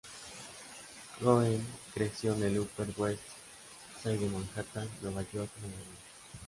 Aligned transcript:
Cohen 1.23 1.63
creció 1.93 2.33
en 2.33 2.41
el 2.41 2.57
Upper 2.61 2.87
West 2.97 3.21
Side 4.01 4.17
de 4.17 4.29
Manhattan, 4.31 4.89
Nueva 5.03 5.21
York, 5.31 5.51
Nueva 5.61 5.75
York. 5.77 6.01